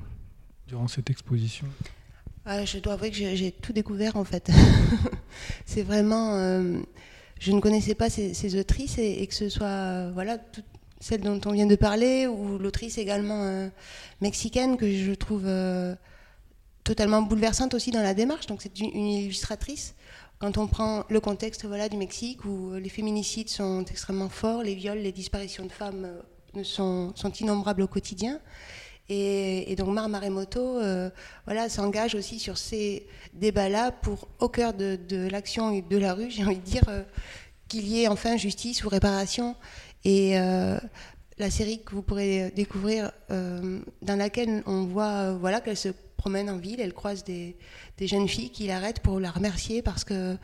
durant 0.69 0.87
cette 0.87 1.11
exposition? 1.11 1.67
Ah, 2.45 2.65
Je 2.65 2.79
dois 2.79 2.93
avouer 2.93 3.11
que 3.11 3.17
j'ai 3.17 3.51
tout 3.51 3.73
découvert 3.73 4.17
en 4.17 4.25
fait. 4.25 4.51
c'est 5.67 5.83
vraiment. 5.83 6.35
Euh, 6.35 6.79
je 7.41 7.51
ne 7.51 7.61
connaissais 7.61 7.97
pas 7.97 8.09
ces, 8.09 8.59
autrices 8.61 8.99
et, 8.99 9.27
que 9.27 9.35
ce 9.35 9.49
soit 9.49 9.67
euh, 9.67 10.11
voilà, 10.15 10.39
celles 11.01 11.23
dont 11.23 11.41
on 11.45 11.53
vient 11.53 11.67
de 11.67 11.75
parler 11.75 12.29
ou 12.29 12.59
l'autrice 12.59 12.99
également 12.99 13.43
euh, 13.43 13.69
mexicaine 14.21 14.77
que 14.77 14.91
je 14.91 15.13
trouve 15.13 15.49
totalement 16.85 17.23
bouleversante 17.23 17.75
aussi 17.75 17.91
dans 17.91 18.03
la 18.03 18.15
démarche. 18.15 18.47
Donc 18.47 18.63
c'est 18.63 18.79
une, 18.79 18.95
illustratrice 18.95 19.97
quand 20.39 20.57
on 20.59 20.69
prend 20.69 21.05
le 21.09 21.19
contexte 21.19 21.65
voilà, 21.65 21.89
du 21.89 21.97
Mexique 21.97 22.45
où 22.45 22.75
les 22.75 22.89
féminicides 22.89 23.49
sont 23.49 23.85
extrêmement 23.87 24.29
forts, 24.29 24.63
les 24.63 24.75
viols, 24.77 24.99
les 24.99 25.13
disparitions 25.13 25.65
de 25.65 25.73
femmes 25.73 26.07
sont, 26.63 27.13
sont 27.17 27.33
innombrables 27.33 27.83
au 27.83 27.89
quotidien. 27.89 28.41
Et, 29.09 29.75
donc 29.77 29.89
Mar 29.89 30.09
Maremoto 30.09 30.79
euh, 30.79 31.11
voilà, 31.45 31.69
s'engage 31.69 32.15
aussi 32.15 32.39
sur 32.39 32.57
ces 32.57 33.07
débats-là 33.35 33.93
pour, 33.93 34.29
au 34.39 34.49
cœur 34.49 34.73
de, 34.73 35.29
l'action 35.31 35.79
de 35.79 35.97
la 35.97 36.15
rue, 36.15 36.31
j'ai 36.31 36.45
envie 36.45 36.57
de 36.57 36.63
dire, 36.63 36.85
euh, 36.89 37.03
qu'il 37.69 37.87
y 37.87 38.03
ait 38.03 38.09
enfin 38.09 38.37
justice 38.37 38.85
ou 38.85 38.89
réparation. 38.89 39.57
Et 40.05 40.39
euh, 40.39 40.79
la 41.39 41.51
série 41.51 41.83
que 41.83 41.95
vous 41.95 42.03
pourrez 42.03 42.51
découvrir, 42.55 43.11
dans 43.29 44.17
laquelle 44.17 44.63
on 44.67 44.85
voit 44.85 45.33
voilà, 45.33 45.61
qu'elle 45.61 45.77
se 45.77 45.89
promène 46.17 46.49
en 46.49 46.59
ville, 46.59 46.81
elle 46.81 46.95
croise 46.95 47.25
des, 47.25 47.57
des, 47.99 48.07
jeunes 48.07 48.29
filles 48.29 48.51
qui 48.51 48.67
l'arrêtent 48.67 49.01
pour 49.01 49.19
la 49.19 49.31
remercier 49.31 49.83
parce 49.83 50.05
que 50.05 50.37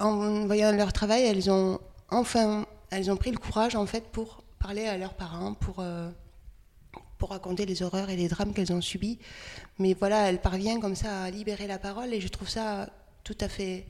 en 0.00 0.46
voyant 0.46 0.72
leur 0.72 0.92
travail, 0.92 1.22
elles 1.22 1.50
ont 1.50 1.78
enfin 2.08 2.66
elles 2.90 3.10
ont 3.10 3.16
pris 3.16 3.30
le 3.30 3.38
courage 3.38 3.76
en 3.76 3.86
fait 3.86 4.04
pour 4.10 4.42
parler 4.60 4.86
à 4.86 4.96
leurs 4.98 5.14
parents 5.14 5.54
pour, 5.54 5.76
euh, 5.80 6.10
pour 7.18 7.30
raconter 7.30 7.66
les 7.66 7.82
horreurs 7.82 8.10
et 8.10 8.16
les 8.16 8.28
drames 8.28 8.52
qu'elles 8.52 8.72
ont 8.72 8.82
subis. 8.82 9.18
Mais 9.78 9.94
voilà, 9.94 10.28
elle 10.28 10.40
parvient 10.40 10.78
comme 10.78 10.94
ça 10.94 11.22
à 11.22 11.30
libérer 11.30 11.66
la 11.66 11.78
parole 11.78 12.12
et 12.14 12.20
je 12.20 12.28
trouve 12.28 12.48
ça 12.48 12.88
tout 13.24 13.36
à 13.40 13.48
fait 13.48 13.86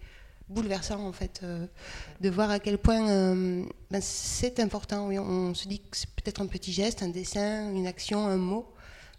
bouleversant 0.48 1.06
en 1.06 1.12
fait 1.12 1.40
euh, 1.42 1.66
de 2.20 2.30
voir 2.30 2.50
à 2.50 2.58
quel 2.58 2.78
point 2.78 3.08
euh, 3.08 3.64
ben, 3.90 4.00
c'est 4.00 4.58
important. 4.60 5.08
on, 5.08 5.54
se 5.54 5.68
dit 5.68 5.80
que 5.80 5.96
c'est 5.96 6.10
peut-être 6.10 6.40
un 6.40 6.46
petit 6.46 6.72
geste, 6.72 7.02
un 7.02 7.08
dessin, 7.08 7.70
une 7.72 7.86
action, 7.86 8.26
un 8.26 8.36
mot, 8.36 8.72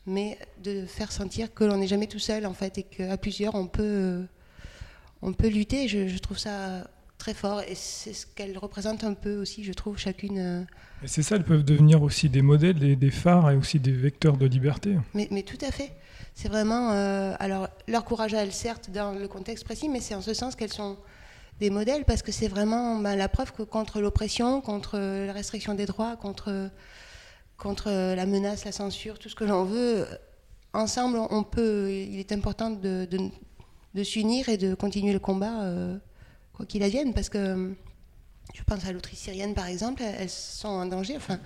mais 0.06 0.40
de 0.64 0.86
faire 0.86 1.12
sentir 1.12 1.54
que 1.54 1.66
l'on 1.66 1.78
n'est 1.78 1.88
jamais 1.88 2.08
tout 2.08 2.20
seul 2.20 2.46
en 2.46 2.54
fait 2.54 2.78
et 2.78 2.84
qu'à 2.84 3.18
plusieurs 3.18 3.56
on 3.56 3.68
peut, 3.68 4.26
on 5.22 5.34
peut 5.34 5.50
lutter. 5.50 5.90
Je 5.90 6.18
trouve 6.18 6.38
ça 6.38 6.88
très 7.22 7.34
fort 7.34 7.62
et 7.62 7.76
c'est 7.76 8.14
ce 8.14 8.26
qu'elle 8.26 8.58
représente 8.58 9.04
un 9.04 9.14
peu 9.14 9.38
aussi, 9.38 9.64
je 9.64 9.74
trouve, 9.74 9.98
chacune. 9.98 10.40
Euh. 10.40 10.64
c'est 11.06 11.24
ça, 11.24 11.36
elles 11.36 11.44
peuvent 11.44 11.64
devenir 11.64 12.02
aussi 12.02 12.30
des 12.30 12.42
modèles, 12.42 12.80
des, 12.80 12.96
des, 12.96 13.12
phares 13.12 13.52
et 13.52 13.56
aussi 13.56 13.80
des 13.80 13.92
vecteurs 13.92 14.38
de 14.38 14.46
liberté. 14.46 14.98
Mais, 15.14 15.28
mais 15.32 15.44
tout 15.44 15.58
à 15.62 15.72
fait. 15.72 15.92
C'est 16.34 16.50
vraiment. 16.50 16.92
Euh, 16.92 17.34
alors, 17.40 17.68
leur 17.88 18.06
courage 18.06 18.34
à 18.34 18.44
elles, 18.44 18.52
certes, 18.52 18.90
dans 18.92 19.12
le 19.12 19.28
contexte 19.28 19.64
précis, 19.66 19.88
mais 19.90 20.00
c'est 20.00 20.16
en 20.16 20.22
ce 20.22 20.34
sens 20.34 20.56
qu'elles 20.56 20.74
sont 20.74 20.98
des 21.60 21.70
modèles 21.70 22.06
parce 22.06 22.24
que 22.24 22.32
c'est 22.32 22.48
vraiment 22.48 22.98
ben, 22.98 23.16
la 23.16 23.30
preuve 23.30 23.54
que 23.54 23.64
contre 23.64 24.02
l'oppression, 24.02 24.62
contre 24.62 24.98
la 24.98 25.34
restriction 25.34 25.76
des 25.76 25.86
droits, 25.86 26.16
contre, 26.16 26.72
contre 27.58 27.90
la 27.90 28.26
menace, 28.26 28.66
la 28.66 28.72
censure, 28.72 29.20
tout 29.20 29.30
ce 29.30 29.36
que 29.36 29.44
l'on 29.44 29.66
veut, 29.66 30.08
ensemble, 30.74 31.20
on 31.30 31.44
peut, 31.44 31.92
il 31.92 32.20
est 32.20 32.32
important 32.32 32.72
de, 32.72 33.06
de, 33.06 33.20
de 33.94 34.04
s'unir 34.04 34.50
et 34.50 34.58
de 34.58 34.74
continuer 34.74 35.14
le 35.14 35.20
combat, 35.20 35.64
euh, 35.64 35.98
quoi 36.54 36.66
qu'il 36.66 36.84
advienne, 36.84 37.14
parce 37.14 37.30
que 37.30 37.74
je 38.54 38.64
pense 38.64 38.86
à 38.86 38.92
l'autrice 38.92 39.20
syrienne, 39.20 39.54
par 39.54 39.68
exemple, 39.68 40.02
elles 40.02 40.30
sont 40.30 40.68
en 40.68 40.86
danger. 40.86 41.16
Enfin, 41.16 41.40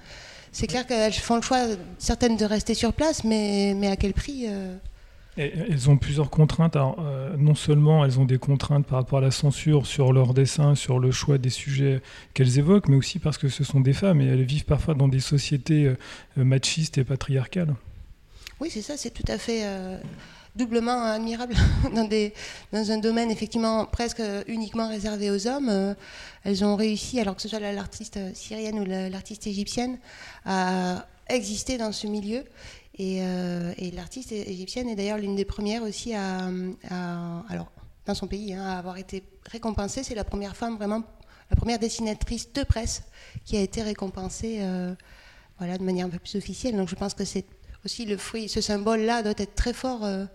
c'est 0.51 0.67
clair 0.67 0.87
qu'elles 0.87 1.13
font 1.13 1.35
le 1.35 1.41
choix, 1.41 1.65
certaines, 1.97 2.37
de 2.37 2.45
rester 2.45 2.73
sur 2.73 2.93
place, 2.93 3.23
mais, 3.23 3.73
mais 3.75 3.87
à 3.87 3.95
quel 3.95 4.13
prix 4.13 4.45
euh 4.47 4.75
Et 5.37 5.51
elles 5.69 5.89
ont 5.89 5.97
plusieurs 5.97 6.29
contraintes. 6.29 6.75
Alors, 6.75 6.97
euh, 6.99 7.35
non 7.37 7.55
seulement 7.55 8.05
elles 8.05 8.19
ont 8.19 8.25
des 8.25 8.37
contraintes 8.37 8.85
par 8.85 8.99
rapport 8.99 9.19
à 9.19 9.21
la 9.21 9.31
censure 9.31 9.85
sur 9.85 10.13
leurs 10.13 10.33
dessins, 10.33 10.73
sur 10.75 10.99
le 10.99 11.11
choix 11.11 11.37
des 11.37 11.49
sujets 11.49 12.01
qu'elles 12.33 12.57
évoquent, 12.57 12.87
mais 12.87 12.95
aussi 12.95 13.19
parce 13.19 13.37
que 13.37 13.49
ce 13.49 13.63
sont 13.63 13.81
des 13.81 13.93
femmes 13.93 14.21
et 14.21 14.25
elles 14.25 14.43
vivent 14.45 14.65
parfois 14.65 14.93
dans 14.93 15.07
des 15.07 15.19
sociétés 15.19 15.87
euh, 15.87 15.95
machistes 16.43 16.97
et 16.97 17.03
patriarcales. 17.03 17.75
Oui, 18.59 18.69
c'est 18.71 18.81
ça, 18.81 18.95
c'est 18.95 19.11
tout 19.11 19.29
à 19.29 19.37
fait 19.37 19.61
euh, 19.65 19.97
doublement 20.55 21.03
admirable 21.03 21.55
dans, 22.71 22.91
un 22.91 22.97
domaine 22.97 23.29
effectivement 23.31 23.85
presque 23.85 24.21
uniquement 24.47 24.87
réservé 24.87 25.31
aux 25.31 25.47
hommes. 25.47 25.69
Euh, 25.69 25.93
elles 26.43 26.63
ont 26.63 26.75
réussi, 26.75 27.19
alors 27.19 27.35
que 27.35 27.41
ce 27.41 27.47
soit 27.47 27.59
la- 27.59 27.73
l'artiste 27.73 28.19
syrienne 28.33 28.79
ou 28.79 28.85
la- 28.85 29.09
l'artiste 29.09 29.47
égyptienne, 29.47 29.97
à 30.45 31.05
exister 31.27 31.77
dans 31.77 31.91
ce 31.91 32.07
milieu. 32.07 32.43
Et, 32.97 33.19
euh, 33.21 33.73
et 33.77 33.91
l'artiste 33.91 34.31
égyptienne 34.31 34.87
est 34.87 34.95
d'ailleurs 34.95 35.17
l'une 35.17 35.35
des 35.35 35.43
premières 35.45 35.83
aussi 35.83 36.13
à, 36.13 36.47
à- 36.89 37.43
alors 37.49 37.71
dans 38.05 38.13
son 38.13 38.27
pays, 38.27 38.53
hein, 38.53 38.63
à 38.63 38.77
avoir 38.77 38.97
été 38.97 39.23
récompensée. 39.51 40.03
C'est 40.03 40.15
la 40.15 40.23
première 40.23 40.55
femme 40.55 40.77
vraiment, 40.77 41.03
la 41.49 41.55
première 41.57 41.79
dessinatrice 41.79 42.53
de 42.53 42.63
presse 42.63 43.03
qui 43.43 43.57
a 43.57 43.61
été 43.61 43.81
récompensée, 43.81 44.59
euh, 44.61 44.93
voilà, 45.57 45.77
de 45.77 45.83
manière 45.83 46.05
un 46.05 46.09
peu 46.09 46.19
plus 46.19 46.35
officielle. 46.35 46.77
Donc 46.77 46.87
je 46.87 46.95
pense 46.95 47.13
que 47.13 47.25
c'est 47.25 47.45
aussi 47.85 48.05
le 48.05 48.17
fruit, 48.17 48.49
ce 48.49 48.61
symbole-là 48.61 49.21
doit 49.23 49.33
être 49.37 49.55
très 49.55 49.73
fort 49.73 50.03
euh, 50.03 50.25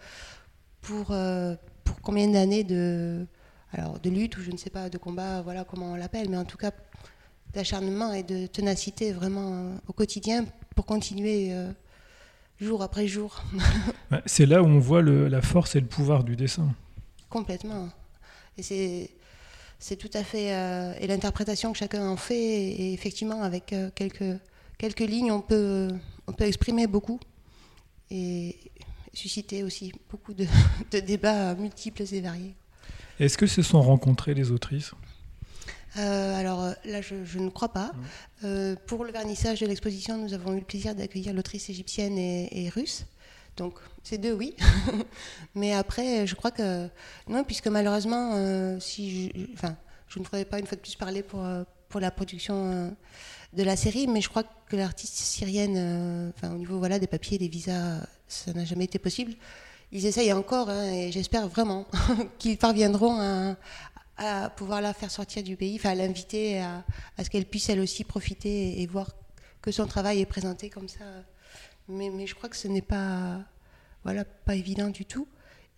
pour, 0.80 1.08
euh, 1.10 1.54
pour 1.84 2.00
combien 2.00 2.28
d'années 2.28 2.64
de, 2.64 3.26
alors, 3.72 3.98
de 3.98 4.08
lutte 4.08 4.36
ou 4.38 4.42
je 4.42 4.50
ne 4.50 4.56
sais 4.56 4.70
pas, 4.70 4.88
de 4.88 4.98
combat, 4.98 5.42
voilà 5.42 5.64
comment 5.64 5.92
on 5.92 5.96
l'appelle, 5.96 6.28
mais 6.30 6.36
en 6.36 6.44
tout 6.44 6.56
cas 6.56 6.70
d'acharnement 7.52 8.12
et 8.12 8.22
de 8.22 8.46
ténacité 8.46 9.12
vraiment 9.12 9.52
euh, 9.52 9.76
au 9.88 9.92
quotidien 9.92 10.44
pour 10.76 10.86
continuer 10.86 11.52
jour 12.60 12.82
après 12.82 13.06
jour, 13.08 13.42
C'est 14.26 14.46
là 14.46 14.62
où 14.62 14.66
on 14.66 14.78
voit 14.78 15.02
le- 15.02 15.28
la 15.28 15.42
force 15.42 15.74
et 15.76 15.80
le 15.80 15.86
pouvoir 15.86 16.24
du 16.24 16.36
dessin. 16.36 16.68
complètement. 17.28 17.88
Et 18.56 18.62
c'est 18.62 19.10
c'est 19.78 19.96
tout 19.96 20.10
à 20.12 20.22
fait 20.22 20.52
euh, 20.54 20.92
et 21.00 21.06
l'interprétation 21.06 21.72
que 21.72 21.78
chacun 21.78 22.06
en 22.06 22.16
fait 22.16 22.36
et, 22.36 22.92
effectivement 22.92 23.42
avec 23.42 23.72
euh, 23.72 23.88
quelques 23.94 24.38
quelques 24.78 25.00
lignes 25.00 25.32
on 25.32 25.40
peut 25.40 25.88
on 26.26 26.32
peut 26.34 26.44
exprimer 26.44 26.86
beaucoup 26.86 27.18
et 28.10 28.58
susciter 29.12 29.62
aussi 29.62 29.92
beaucoup 30.08 30.34
de, 30.34 30.46
de 30.90 31.00
débats 31.00 31.54
multiples 31.54 32.02
et 32.12 32.20
variés. 32.20 32.54
Est-ce 33.18 33.36
que 33.36 33.46
se 33.46 33.62
sont 33.62 33.82
rencontrées 33.82 34.34
les 34.34 34.50
autrices? 34.50 34.92
Euh, 35.98 36.38
alors 36.38 36.72
là, 36.84 37.00
je, 37.00 37.24
je 37.24 37.38
ne 37.38 37.50
crois 37.50 37.72
pas. 37.72 37.92
Euh, 38.44 38.76
pour 38.86 39.04
le 39.04 39.12
vernissage 39.12 39.60
de 39.60 39.66
l'exposition, 39.66 40.16
nous 40.16 40.34
avons 40.34 40.52
eu 40.52 40.60
le 40.60 40.64
plaisir 40.64 40.94
d'accueillir 40.94 41.34
l'autrice 41.34 41.68
égyptienne 41.68 42.16
et, 42.16 42.64
et 42.64 42.68
russe. 42.68 43.06
Donc, 43.56 43.74
ces 44.04 44.16
deux, 44.16 44.32
oui. 44.32 44.54
Mais 45.54 45.74
après, 45.74 46.26
je 46.26 46.34
crois 46.34 46.52
que 46.52 46.88
non, 47.28 47.44
puisque 47.44 47.66
malheureusement, 47.66 48.32
euh, 48.34 48.78
si 48.80 49.32
je, 49.34 49.52
enfin, 49.52 49.76
je 50.08 50.20
ne 50.20 50.24
ferai 50.24 50.44
pas 50.44 50.58
une 50.60 50.66
fois 50.66 50.76
de 50.76 50.82
plus 50.82 50.94
parler 50.94 51.22
pour, 51.22 51.44
pour 51.90 52.00
la 52.00 52.10
production 52.10 52.72
euh, 52.72 52.90
de 53.52 53.62
la 53.62 53.76
série, 53.76 54.06
mais 54.06 54.22
je 54.22 54.30
crois 54.30 54.44
que 54.44 54.76
l'artiste 54.76 55.14
syrienne, 55.16 55.74
euh, 55.76 56.30
enfin, 56.34 56.54
au 56.54 56.56
niveau 56.56 56.78
voilà, 56.78 56.98
des 56.98 57.08
papiers, 57.08 57.36
des 57.36 57.48
visas, 57.48 58.06
ça 58.28 58.52
n'a 58.54 58.64
jamais 58.64 58.84
été 58.84 58.98
possible. 58.98 59.34
Ils 59.92 60.06
essayent 60.06 60.32
encore, 60.32 60.70
hein, 60.70 60.90
et 60.92 61.12
j'espère 61.12 61.48
vraiment 61.48 61.86
qu'ils 62.38 62.56
parviendront 62.56 63.18
à, 64.16 64.50
pouvoir 64.50 64.80
la 64.80 64.94
faire 64.94 65.10
sortir 65.10 65.42
du 65.42 65.56
pays, 65.56 65.76
enfin 65.76 65.90
à 65.90 65.94
l'inviter 65.94 66.60
à, 66.60 66.84
ce 67.22 67.28
qu'elle 67.28 67.46
puisse 67.46 67.68
elle 67.70 67.80
aussi 67.80 68.04
profiter 68.04 68.80
et, 68.80 68.86
voir 68.86 69.10
que 69.60 69.72
son 69.72 69.86
travail 69.86 70.20
est 70.20 70.26
présenté 70.26 70.70
comme 70.70 70.88
ça. 70.88 71.04
Mais, 71.88 72.26
je 72.26 72.34
crois 72.34 72.48
que 72.48 72.56
ce 72.56 72.68
n'est 72.68 72.82
pas, 72.82 73.40
voilà, 74.04 74.24
pas 74.24 74.54
évident 74.54 74.90
du 74.90 75.06
tout. 75.06 75.26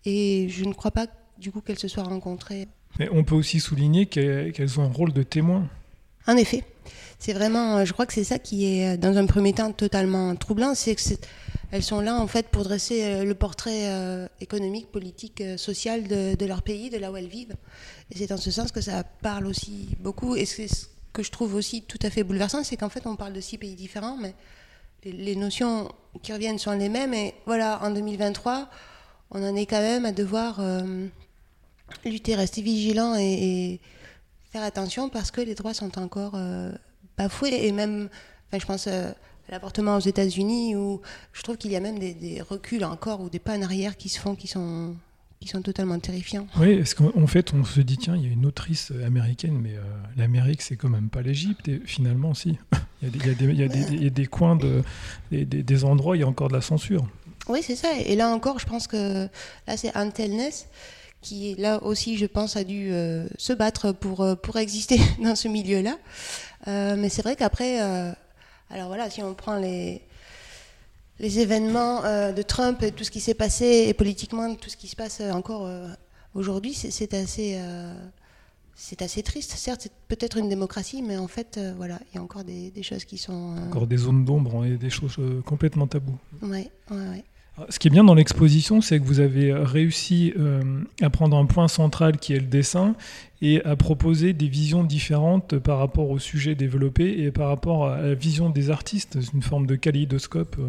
Et 0.05 0.47
je 0.49 0.65
ne 0.65 0.73
crois 0.73 0.91
pas 0.91 1.07
du 1.37 1.51
coup 1.51 1.61
qu'elles 1.61 1.79
se 1.79 1.87
soient 1.87 2.03
rencontrées. 2.03 2.67
Mais 2.99 3.09
on 3.11 3.23
peut 3.23 3.33
aussi 3.33 3.59
souligner 3.59 4.05
qu'elles 4.05 4.79
ont 4.79 4.83
un 4.83 4.91
rôle 4.91 5.13
de 5.13 5.23
témoin. 5.23 5.67
En 6.27 6.37
effet, 6.37 6.63
c'est 7.19 7.33
vraiment, 7.33 7.77
euh, 7.77 7.85
je 7.85 7.93
crois 7.93 8.05
que 8.05 8.13
c'est 8.13 8.23
ça 8.23 8.39
qui 8.39 8.65
est 8.65 8.93
euh, 8.93 8.97
dans 8.97 9.17
un 9.17 9.25
premier 9.25 9.53
temps 9.53 9.71
totalement 9.71 10.35
troublant, 10.35 10.75
c'est 10.75 10.95
que 10.95 11.01
elles 11.71 11.81
sont 11.81 12.01
là 12.01 12.15
en 12.15 12.27
fait 12.27 12.49
pour 12.49 12.63
dresser 12.63 13.03
euh, 13.03 13.23
le 13.23 13.33
portrait 13.33 13.89
économique, 14.41 14.91
politique, 14.91 15.41
social 15.57 16.07
de, 16.07 16.45
leur 16.45 16.61
pays, 16.61 16.89
de 16.89 16.97
là 16.97 17.11
où 17.11 17.17
elles 17.17 17.27
vivent. 17.27 17.55
Et 18.11 18.17
c'est 18.17 18.27
dans 18.27 18.37
ce 18.37 18.51
sens 18.51 18.71
que 18.71 18.81
ça 18.81 19.03
parle 19.03 19.47
aussi 19.47 19.87
beaucoup. 19.99 20.35
Et 20.35 20.45
c'est 20.45 20.67
ce 20.67 20.87
que 21.13 21.23
je 21.23 21.31
trouve 21.31 21.55
aussi 21.55 21.81
tout 21.81 21.99
à 22.03 22.09
fait 22.09 22.23
bouleversant, 22.23 22.63
c'est 22.63 22.77
qu'en 22.77 22.89
fait 22.89 23.07
on 23.07 23.15
parle 23.15 23.33
de 23.33 23.41
six 23.41 23.57
pays 23.57 23.75
différents, 23.75 24.17
mais 24.17 24.35
les, 25.05 25.35
notions 25.35 25.89
qui 26.21 26.31
reviennent 26.31 26.59
sont 26.59 26.71
les 26.71 26.89
mêmes. 26.89 27.13
Et 27.13 27.33
voilà, 27.45 27.79
en 27.83 27.91
2023, 27.91 28.69
on 29.31 29.43
en 29.43 29.55
est 29.55 29.65
quand 29.65 29.81
même 29.81 30.05
à 30.05 30.11
devoir 30.11 30.61
lutter, 32.05 32.35
rester 32.35 32.61
vigilant 32.61 33.15
et 33.15 33.79
faire 34.53 34.63
attention 34.63 35.09
parce 35.09 35.31
que 35.31 35.41
les 35.41 35.55
droits 35.55 35.73
sont 35.73 35.97
encore 35.97 36.33
euh, 36.35 36.71
bafoués 37.17 37.65
et 37.65 37.71
même, 37.71 38.07
enfin, 38.47 38.59
je 38.59 38.65
pense 38.65 38.85
euh, 38.87 39.11
l'avortement 39.49 39.97
aux 39.97 39.99
États-Unis 39.99 40.75
où 40.75 41.01
je 41.33 41.41
trouve 41.41 41.57
qu'il 41.57 41.71
y 41.71 41.75
a 41.75 41.79
même 41.79 41.97
des, 41.97 42.13
des 42.13 42.39
reculs 42.39 42.85
encore 42.85 43.19
ou 43.21 43.29
des 43.29 43.39
pas 43.39 43.57
en 43.57 43.63
arrière 43.63 43.97
qui 43.97 44.09
se 44.09 44.19
font 44.19 44.35
qui 44.35 44.47
sont 44.47 44.95
qui 45.41 45.49
sont 45.49 45.61
totalement 45.61 45.99
terrifiants. 45.99 46.47
Oui, 46.57 46.77
parce 46.77 46.93
qu'en 46.93 47.27
fait, 47.27 47.53
on 47.53 47.65
se 47.65 47.81
dit, 47.81 47.97
tiens, 47.97 48.15
il 48.15 48.23
y 48.23 48.29
a 48.29 48.31
une 48.31 48.45
autrice 48.45 48.93
américaine, 49.05 49.59
mais 49.61 49.75
euh, 49.75 49.81
l'Amérique, 50.15 50.61
c'est 50.61 50.77
quand 50.77 50.87
même 50.87 51.09
pas 51.09 51.21
l'Égypte. 51.21 51.67
Et 51.67 51.81
finalement, 51.83 52.33
si. 52.33 52.57
Il 53.01 53.09
y 53.09 53.63
a 54.05 54.09
des, 54.09 54.25
coins, 54.27 54.55
de, 54.55 54.81
des, 55.29 55.83
endroits, 55.83 56.15
il 56.15 56.21
y 56.21 56.23
a 56.23 56.27
encore 56.27 56.47
de 56.47 56.53
la 56.53 56.61
censure. 56.61 57.05
Oui, 57.49 57.59
c'est 57.61 57.75
ça. 57.75 57.89
Et 58.05 58.15
là 58.15 58.29
encore, 58.29 58.59
je 58.59 58.65
pense 58.65 58.87
que 58.87 59.27
là, 59.67 59.75
c'est 59.75 59.93
Antelness 59.97 60.69
qui, 61.23 61.55
là 61.55 61.81
aussi, 61.83 62.17
je 62.17 62.27
pense, 62.27 62.55
a 62.57 62.63
dû 62.63 62.89
euh, 62.91 63.25
se 63.37 63.53
battre 63.53 63.91
pour, 63.91 64.21
euh, 64.21 64.35
pour 64.35 64.57
exister 64.57 64.99
dans 65.23 65.35
ce 65.35 65.47
milieu-là. 65.47 65.97
Euh, 66.67 66.95
mais 66.97 67.09
c'est 67.09 67.23
vrai 67.23 67.35
qu'après, 67.35 67.81
euh, 67.81 68.11
alors 68.69 68.87
voilà, 68.89 69.09
si 69.09 69.23
on 69.23 69.33
prend 69.33 69.57
les, 69.57 70.01
les 71.19 71.39
événements 71.39 72.01
de 72.31 72.41
Trump 72.41 72.83
et 72.83 72.91
tout 72.91 73.03
ce 73.03 73.11
qui 73.11 73.19
s'est 73.21 73.33
passé, 73.33 73.85
et 73.87 73.93
politiquement, 73.93 74.53
tout 74.55 74.69
ce 74.69 74.77
qui 74.77 74.87
se 74.87 74.95
passe 74.95 75.21
encore 75.31 75.67
aujourd'hui, 76.35 76.73
c'est- 76.73 77.13
assez. 77.13 77.59
c'est 78.75 79.01
assez 79.01 79.21
triste, 79.23 79.51
certes, 79.51 79.81
c'est 79.83 79.91
peut-être 80.07 80.37
une 80.37 80.49
démocratie, 80.49 81.01
mais 81.03 81.17
en 81.17 81.27
fait, 81.27 81.59
voilà, 81.77 81.99
il 82.11 82.15
y 82.15 82.17
a 82.19 82.23
encore 82.23 82.43
des, 82.43 82.71
des 82.71 82.83
choses 82.83 83.05
qui 83.05 83.17
sont. 83.17 83.55
Encore 83.67 83.85
des 83.87 83.97
zones 83.97 84.25
d'ombre 84.25 84.65
et 84.65 84.77
des 84.77 84.89
choses 84.89 85.17
complètement 85.45 85.85
taboues. 85.87 86.17
ouais, 86.41 86.71
ouais, 86.91 87.07
ouais. 87.09 87.23
Alors, 87.57 87.71
Ce 87.71 87.77
qui 87.79 87.87
est 87.87 87.91
bien 87.91 88.03
dans 88.03 88.15
l'exposition, 88.15 88.81
c'est 88.81 88.99
que 88.99 89.05
vous 89.05 89.19
avez 89.19 89.53
réussi 89.53 90.33
euh, 90.39 90.81
à 91.01 91.09
prendre 91.09 91.37
un 91.37 91.45
point 91.45 91.67
central 91.67 92.17
qui 92.17 92.33
est 92.33 92.39
le 92.39 92.45
dessin 92.47 92.95
et 93.41 93.63
à 93.63 93.75
proposer 93.75 94.33
des 94.33 94.47
visions 94.47 94.83
différentes 94.83 95.57
par 95.59 95.77
rapport 95.77 96.09
au 96.09 96.17
sujet 96.19 96.55
développé 96.55 97.21
et 97.23 97.31
par 97.31 97.49
rapport 97.49 97.87
à 97.89 98.01
la 98.01 98.13
vision 98.15 98.49
des 98.49 98.69
artistes, 98.71 99.17
une 99.33 99.43
forme 99.43 99.67
de 99.67 99.75
kaléidoscope. 99.75 100.55
euh. 100.59 100.67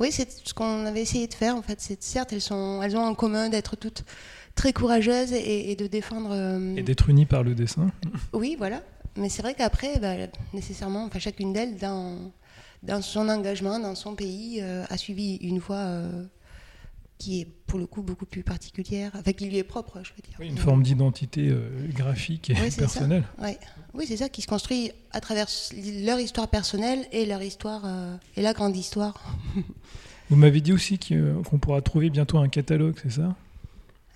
Oui, 0.00 0.08
c'est 0.12 0.30
ce 0.30 0.54
qu'on 0.54 0.86
avait 0.86 1.02
essayé 1.02 1.26
de 1.26 1.34
faire 1.34 1.56
en 1.56 1.62
fait. 1.62 1.80
C'est 1.80 2.00
certes, 2.02 2.32
elles 2.32 2.40
sont, 2.40 2.80
elles 2.82 2.96
ont 2.96 3.02
en 3.04 3.14
commun 3.14 3.48
d'être 3.48 3.74
toutes 3.76 4.04
très 4.54 4.72
courageuses 4.72 5.32
et, 5.32 5.72
et 5.72 5.76
de 5.76 5.88
défendre. 5.88 6.30
euh, 6.32 6.76
et 6.76 6.82
d'être 6.82 7.08
unis 7.08 7.26
par 7.26 7.42
le 7.42 7.54
dessin. 7.54 7.88
Oui, 8.32 8.54
voilà. 8.56 8.82
Mais 9.16 9.28
c'est 9.28 9.42
vrai 9.42 9.54
qu'après, 9.54 9.98
bah, 9.98 10.14
nécessairement, 10.54 11.04
enfin 11.06 11.18
chacune 11.18 11.52
d'elles, 11.52 11.76
dans, 11.78 12.14
dans 12.82 13.02
son 13.02 13.28
engagement, 13.28 13.78
dans 13.78 13.94
son 13.94 14.14
pays, 14.14 14.60
euh, 14.62 14.84
a 14.88 14.96
suivi 14.96 15.36
une 15.36 15.58
voie 15.58 15.76
euh, 15.76 16.24
qui 17.18 17.40
est 17.40 17.48
pour 17.66 17.78
le 17.78 17.86
coup 17.86 18.02
beaucoup 18.02 18.24
plus 18.24 18.42
particulière, 18.42 19.10
enfin 19.14 19.32
qui 19.32 19.46
lui 19.46 19.58
est 19.58 19.64
propre, 19.64 20.00
je 20.02 20.10
veux 20.10 20.22
dire. 20.22 20.36
Oui, 20.38 20.48
une 20.48 20.56
forme 20.56 20.82
d'identité 20.82 21.48
euh, 21.48 21.68
graphique 21.90 22.50
et 22.50 22.54
Oui, 22.54 22.70
personnelle. 22.70 23.24
Ouais. 23.42 23.58
Oui, 23.92 24.04
c'est 24.06 24.16
ça 24.16 24.28
qui 24.28 24.40
se 24.40 24.46
construit 24.46 24.92
à 25.10 25.20
travers 25.20 25.48
leur 26.04 26.20
histoire 26.20 26.48
personnelle 26.48 27.04
et 27.12 27.26
leur 27.26 27.42
histoire 27.42 27.82
euh, 27.84 28.16
et 28.36 28.42
la 28.42 28.52
grande 28.52 28.76
histoire. 28.76 29.20
Vous 30.30 30.36
m'avez 30.36 30.60
dit 30.60 30.72
aussi 30.72 30.98
qu'on 30.98 31.58
pourra 31.58 31.80
trouver 31.82 32.10
bientôt 32.10 32.38
un 32.38 32.48
catalogue, 32.48 32.96
c'est 33.02 33.12
ça? 33.12 33.34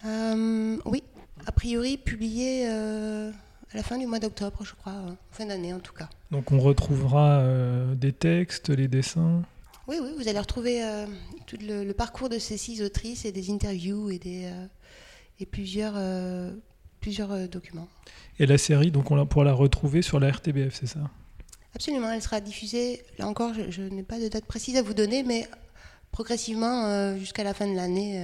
Euh, 0.05 0.77
oui, 0.85 1.03
a 1.47 1.53
priori 1.53 1.97
publié 1.97 2.67
à 3.73 3.77
la 3.77 3.83
fin 3.83 3.99
du 3.99 4.07
mois 4.07 4.19
d'octobre, 4.19 4.65
je 4.65 4.75
crois, 4.75 4.93
euh, 4.93 5.13
fin 5.31 5.47
d'année 5.47 5.73
en 5.73 5.81
tout 5.81 5.95
cas. 5.95 6.09
Donc 6.31 6.53
on 6.53 6.59
retrouvera 6.59 7.41
euh, 7.41 7.95
des 7.95 8.13
textes, 8.13 8.69
les 8.69 8.89
dessins. 8.89 9.43
Oui, 9.89 9.97
oui, 10.01 10.11
vous 10.17 10.29
allez 10.29 10.39
retrouver 10.39 10.85
euh, 10.85 11.07
tout 11.47 11.57
le, 11.61 11.85
le 11.85 11.95
parcours 11.95 12.29
de 12.29 12.39
ces 12.39 12.57
six 12.57 12.83
autrices 12.83 13.25
et 13.25 13.33
des 13.33 13.51
interviews 13.51 14.11
et, 14.11 14.19
des, 14.19 14.45
euh, 14.45 14.67
et 15.41 15.47
plusieurs, 15.47 15.95
plusieurs 17.01 17.49
documents. 17.49 17.89
Et 18.39 18.47
la 18.47 18.59
série, 18.59 18.91
donc 18.91 19.11
on 19.11 19.27
pourra 19.27 19.45
la 19.45 19.53
retrouver 19.53 20.03
sur 20.03 20.21
la 20.21 20.31
RTBF, 20.31 20.75
c'est 20.75 20.87
ça? 20.87 21.01
Absolument, 21.75 22.11
elle 22.13 22.23
sera 22.23 22.41
diffusée, 22.41 23.03
là 23.19 23.27
encore, 23.27 23.55
je, 23.55 23.71
je 23.71 23.83
n'ai 23.83 24.03
pas 24.03 24.21
de 24.21 24.29
date 24.29 24.45
précise 24.45 24.77
à 24.77 24.83
vous 24.83 24.95
donner, 24.95 25.23
mais 25.23 25.49
progressivement 26.13 27.17
jusqu'à 27.19 27.43
la 27.43 27.55
fin 27.55 27.67
de 27.67 27.75
l'année. 27.75 28.23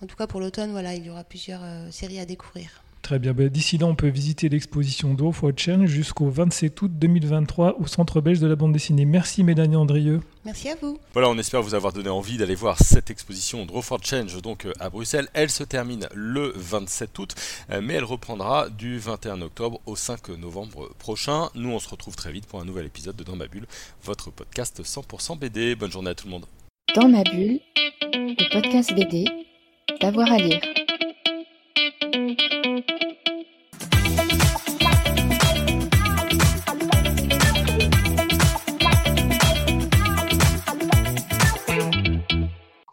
en 0.00 0.06
tout 0.06 0.16
cas 0.16 0.26
pour 0.26 0.40
l'automne, 0.40 0.70
voilà, 0.70 0.94
il 0.94 1.04
y 1.04 1.10
aura 1.10 1.24
plusieurs 1.24 1.62
séries 1.92 2.20
à 2.20 2.24
découvrir. 2.26 2.82
Très 3.04 3.18
bien. 3.18 3.34
Ben, 3.34 3.48
d'ici 3.48 3.76
là, 3.76 3.84
on 3.84 3.94
peut 3.94 4.08
visiter 4.08 4.48
l'exposition 4.48 5.12
Dwarf 5.12 5.42
Watch 5.42 5.68
jusqu'au 5.84 6.30
27 6.30 6.80
août 6.80 6.90
2023 6.94 7.78
au 7.78 7.86
Centre 7.86 8.22
belge 8.22 8.40
de 8.40 8.46
la 8.46 8.56
bande 8.56 8.72
dessinée. 8.72 9.04
Merci 9.04 9.44
Mélanie 9.44 9.76
Andrieux. 9.76 10.20
Merci 10.46 10.70
à 10.70 10.76
vous. 10.80 10.98
Voilà, 11.12 11.28
on 11.28 11.36
espère 11.36 11.60
vous 11.60 11.74
avoir 11.74 11.92
donné 11.92 12.08
envie 12.08 12.38
d'aller 12.38 12.54
voir 12.54 12.78
cette 12.78 13.10
exposition 13.10 13.66
Draw 13.66 13.82
Change 14.02 14.40
donc 14.40 14.64
euh, 14.64 14.72
à 14.80 14.88
Bruxelles. 14.88 15.28
Elle 15.34 15.50
se 15.50 15.64
termine 15.64 16.08
le 16.14 16.54
27 16.56 17.18
août, 17.18 17.34
euh, 17.70 17.82
mais 17.82 17.92
elle 17.92 18.04
reprendra 18.04 18.70
du 18.70 18.98
21 18.98 19.42
octobre 19.42 19.82
au 19.84 19.96
5 19.96 20.30
novembre 20.30 20.88
prochain. 20.98 21.50
Nous, 21.54 21.68
on 21.68 21.80
se 21.80 21.90
retrouve 21.90 22.16
très 22.16 22.32
vite 22.32 22.46
pour 22.46 22.58
un 22.58 22.64
nouvel 22.64 22.86
épisode 22.86 23.16
de 23.16 23.22
Dans 23.22 23.36
ma 23.36 23.48
bulle, 23.48 23.66
votre 24.02 24.30
podcast 24.30 24.82
100% 24.82 25.38
BD. 25.38 25.74
Bonne 25.74 25.92
journée 25.92 26.10
à 26.10 26.14
tout 26.14 26.26
le 26.26 26.30
monde. 26.30 26.46
Dans 26.94 27.08
ma 27.08 27.22
bulle, 27.22 27.60
le 28.00 28.50
podcast 28.50 28.94
BD, 28.94 29.26
d'avoir 30.00 30.32
à 30.32 30.38
lire. 30.38 30.62
Música 32.14 33.03